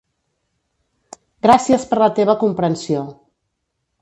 [1.47, 3.05] Gràcies per la teva comprensió.